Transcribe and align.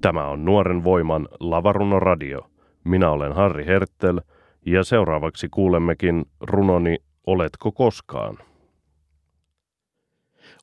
Tämä 0.00 0.28
on 0.28 0.44
Nuoren 0.44 0.84
voiman 0.84 1.28
Lavaruno 1.40 2.00
Radio. 2.00 2.50
Minä 2.84 3.10
olen 3.10 3.32
Harri 3.32 3.66
Herttel 3.66 4.20
ja 4.66 4.84
seuraavaksi 4.84 5.48
kuulemmekin 5.50 6.24
runoni 6.40 6.96
Oletko 7.26 7.72
koskaan? 7.72 8.38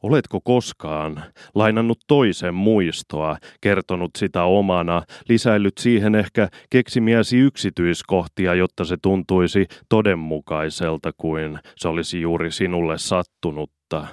Oletko 0.04 0.42
koskaan 0.42 1.24
lainannut 1.56 1.98
toisen 2.08 2.54
muistoa, 2.54 3.38
kertonut 3.62 4.12
sitä 4.18 4.44
omana, 4.44 5.02
lisäillyt 5.30 5.78
siihen 5.78 6.16
ehkä 6.16 6.50
keksimiäsi 6.70 7.38
yksityiskohtia, 7.38 8.56
jotta 8.56 8.86
se 8.86 8.98
tuntuisi 9.02 9.66
todenmukaiselta 9.90 11.12
kuin 11.18 11.60
se 11.76 11.88
olisi 11.88 12.22
juuri 12.22 12.52
sinulle 12.52 12.98
sattunutta? 12.98 14.08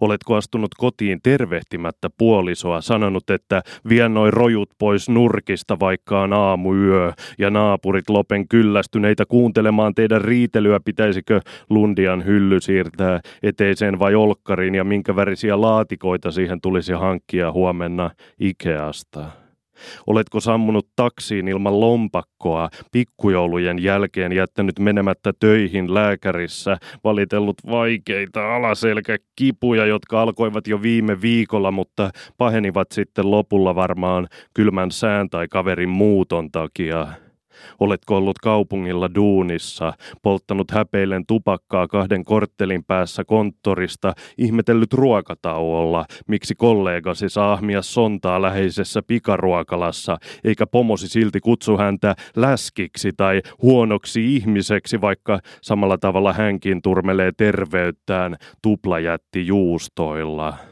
Oletko 0.00 0.34
astunut 0.34 0.70
kotiin 0.78 1.20
tervehtimättä 1.22 2.10
puolisoa, 2.18 2.80
sanonut, 2.80 3.30
että 3.30 3.62
vien 3.88 4.14
noin 4.14 4.32
rojut 4.32 4.70
pois 4.78 5.08
nurkista, 5.08 5.80
vaikka 5.80 6.20
on 6.20 6.32
aamuyö, 6.32 7.12
ja 7.38 7.50
naapurit 7.50 8.10
lopen 8.10 8.48
kyllästyneitä 8.48 9.26
kuuntelemaan 9.26 9.94
teidän 9.94 10.20
riitelyä, 10.20 10.80
pitäisikö 10.84 11.40
Lundian 11.70 12.24
hylly 12.24 12.60
siirtää 12.60 13.20
eteiseen 13.42 13.98
vai 13.98 14.14
olkkariin, 14.14 14.74
ja 14.74 14.84
minkä 14.84 15.16
värisiä 15.16 15.60
laatikoita 15.60 16.30
siihen 16.30 16.60
tulisi 16.60 16.92
hankkia 16.92 17.52
huomenna 17.52 18.10
Ikeasta. 18.40 19.41
Oletko 20.06 20.40
sammunut 20.40 20.88
taksiin 20.96 21.48
ilman 21.48 21.80
lompakkoa, 21.80 22.68
pikkujoulujen 22.92 23.82
jälkeen 23.82 24.32
jättänyt 24.32 24.78
menemättä 24.78 25.32
töihin 25.40 25.94
lääkärissä, 25.94 26.76
valitellut 27.04 27.56
vaikeita 27.70 28.56
alaselkäkipuja, 28.56 29.86
jotka 29.86 30.22
alkoivat 30.22 30.66
jo 30.66 30.82
viime 30.82 31.20
viikolla, 31.20 31.70
mutta 31.70 32.10
pahenivat 32.38 32.92
sitten 32.92 33.30
lopulla 33.30 33.74
varmaan 33.74 34.28
kylmän 34.54 34.90
sään 34.90 35.30
tai 35.30 35.48
kaverin 35.48 35.88
muuton 35.88 36.50
takia? 36.50 37.21
Oletko 37.80 38.16
ollut 38.16 38.38
kaupungilla 38.38 39.14
duunissa, 39.14 39.92
polttanut 40.22 40.70
häpeillen 40.70 41.26
tupakkaa 41.26 41.88
kahden 41.88 42.24
korttelin 42.24 42.84
päässä 42.84 43.24
konttorista, 43.24 44.12
ihmetellyt 44.38 44.92
ruokatauolla, 44.92 46.04
miksi 46.28 46.54
kollegasi 46.54 47.28
saa 47.28 47.52
ahmia 47.52 47.82
sontaa 47.82 48.42
läheisessä 48.42 49.02
pikaruokalassa, 49.06 50.18
eikä 50.44 50.66
pomosi 50.66 51.08
silti 51.08 51.40
kutsu 51.40 51.78
häntä 51.78 52.14
läskiksi 52.36 53.10
tai 53.16 53.40
huonoksi 53.62 54.36
ihmiseksi, 54.36 55.00
vaikka 55.00 55.38
samalla 55.62 55.98
tavalla 55.98 56.32
hänkin 56.32 56.82
turmelee 56.82 57.32
terveyttään 57.36 58.36
tuplajätti 58.62 59.46
juustoilla. 59.46 60.71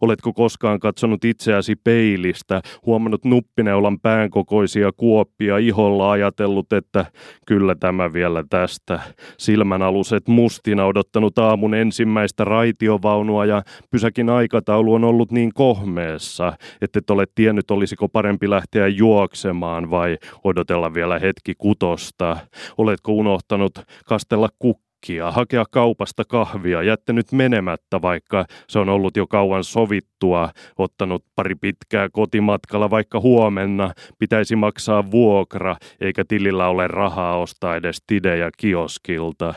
Oletko 0.00 0.32
koskaan 0.32 0.80
katsonut 0.80 1.24
itseäsi 1.24 1.76
peilistä, 1.76 2.60
huomannut 2.86 3.24
nuppineulan 3.24 4.00
päänkokoisia 4.00 4.90
kuoppia 4.96 5.58
iholla 5.58 6.10
ajatellut, 6.10 6.72
että 6.72 7.06
kyllä 7.46 7.74
tämä 7.74 8.12
vielä 8.12 8.44
tästä. 8.50 9.00
Silmän 9.38 9.82
aluset 9.82 10.28
mustina 10.28 10.86
odottanut 10.86 11.38
aamun 11.38 11.74
ensimmäistä 11.74 12.44
raitiovaunua 12.44 13.44
ja 13.44 13.62
pysäkin 13.90 14.30
aikataulu 14.30 14.94
on 14.94 15.04
ollut 15.04 15.32
niin 15.32 15.50
kohmeessa, 15.54 16.52
että 16.80 16.98
et 16.98 17.10
ole 17.10 17.24
tiennyt 17.34 17.70
olisiko 17.70 18.08
parempi 18.08 18.50
lähteä 18.50 18.88
juoksemaan 18.88 19.90
vai 19.90 20.16
odotella 20.44 20.94
vielä 20.94 21.18
hetki 21.18 21.54
kutosta. 21.58 22.36
Oletko 22.78 23.12
unohtanut 23.12 23.72
kastella 24.06 24.48
kukkia? 24.58 24.83
Ruokkia, 25.04 25.30
hakea 25.30 25.64
kaupasta 25.70 26.24
kahvia, 26.24 26.82
jättänyt 26.82 27.32
menemättä, 27.32 28.02
vaikka 28.02 28.44
se 28.68 28.78
on 28.78 28.88
ollut 28.88 29.16
jo 29.16 29.26
kauan 29.26 29.64
sovittua, 29.64 30.50
ottanut 30.78 31.24
pari 31.34 31.54
pitkää 31.54 32.08
kotimatkalla, 32.12 32.90
vaikka 32.90 33.20
huomenna 33.20 33.90
pitäisi 34.18 34.56
maksaa 34.56 35.10
vuokra, 35.10 35.76
eikä 36.00 36.24
tilillä 36.28 36.68
ole 36.68 36.88
rahaa 36.88 37.38
ostaa 37.38 37.76
edes 37.76 38.02
tidejä 38.06 38.50
kioskilta. 38.56 39.54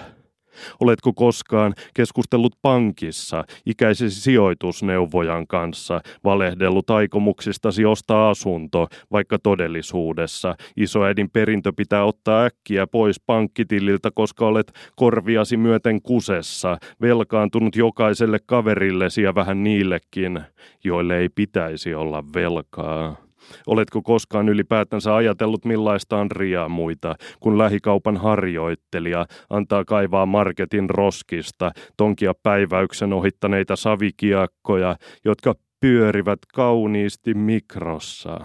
Oletko 0.79 1.13
koskaan 1.13 1.73
keskustellut 1.93 2.55
pankissa 2.61 3.43
ikäisesi 3.65 4.21
sijoitusneuvojan 4.21 5.47
kanssa, 5.47 6.01
valehdellut 6.23 6.89
aikomuksistasi 6.89 7.85
ostaa 7.85 8.29
asunto, 8.29 8.87
vaikka 9.11 9.39
todellisuudessa 9.39 10.55
isoäidin 10.77 11.29
perintö 11.29 11.73
pitää 11.75 12.03
ottaa 12.03 12.45
äkkiä 12.45 12.87
pois 12.87 13.19
pankkitililtä, 13.19 14.11
koska 14.15 14.47
olet 14.47 14.71
korviasi 14.95 15.57
myöten 15.57 16.01
kusessa, 16.01 16.77
velkaantunut 17.01 17.75
jokaiselle 17.75 18.39
kaverillesi 18.45 19.21
ja 19.21 19.35
vähän 19.35 19.63
niillekin, 19.63 20.41
joille 20.83 21.17
ei 21.17 21.29
pitäisi 21.29 21.93
olla 21.93 22.23
velkaa. 22.33 23.26
Oletko 23.67 24.01
koskaan 24.01 24.49
ylipäätänsä 24.49 25.15
ajatellut 25.15 25.65
millaista 25.65 26.17
on 26.17 26.29
muita, 26.69 27.15
kun 27.39 27.57
lähikaupan 27.57 28.17
harjoittelija 28.17 29.25
antaa 29.49 29.85
kaivaa 29.85 30.25
marketin 30.25 30.89
roskista, 30.89 31.71
tonkia 31.97 32.33
päiväyksen 32.43 33.13
ohittaneita 33.13 33.75
savikiakkoja, 33.75 34.95
jotka 35.25 35.55
pyörivät 35.79 36.39
kauniisti 36.53 37.33
mikrossa. 37.33 38.39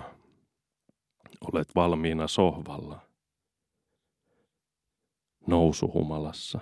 Olet 1.52 1.68
valmiina 1.74 2.26
sohvalla. 2.28 3.00
Nousuhumalassa. 5.46 6.60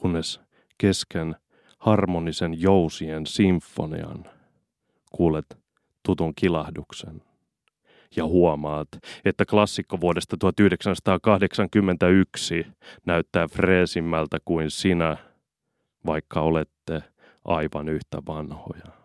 Kunnes 0.00 0.40
kesken 0.78 1.36
harmonisen 1.78 2.60
jousien 2.60 3.26
sinfonian 3.26 4.24
kuulet 5.10 5.58
tutun 6.02 6.34
kilahduksen. 6.34 7.22
Ja 8.16 8.26
huomaat, 8.26 8.88
että 9.24 9.46
klassikko 9.46 10.00
vuodesta 10.00 10.36
1981 10.36 12.66
näyttää 13.06 13.48
freesimmältä 13.48 14.38
kuin 14.44 14.70
sinä, 14.70 15.16
vaikka 16.06 16.40
olette 16.40 17.02
aivan 17.44 17.88
yhtä 17.88 18.22
vanhoja. 18.26 18.99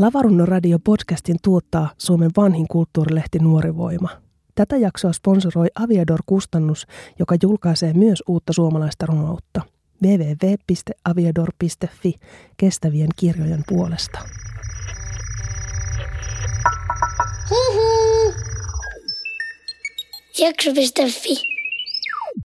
Lavarunno 0.00 0.46
Radio 0.46 0.78
podcastin 0.78 1.36
tuottaa 1.42 1.90
Suomen 1.98 2.30
vanhin 2.36 2.68
kulttuurilehti 2.68 3.38
Nuori 3.38 3.76
Voima. 3.76 4.08
Tätä 4.54 4.76
jaksoa 4.76 5.12
sponsoroi 5.12 5.66
Aviador 5.74 6.20
Kustannus, 6.26 6.86
joka 7.18 7.36
julkaisee 7.42 7.92
myös 7.92 8.22
uutta 8.28 8.52
suomalaista 8.52 9.06
runoutta. 9.06 9.60
www.aviador.fi 10.02 12.14
kestävien 12.56 13.08
kirjojen 13.16 13.64
puolesta. 13.68 14.18
Hihi. 17.50 18.34
Jakso.fi 20.38 21.61